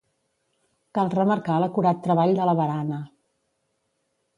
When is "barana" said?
2.65-3.05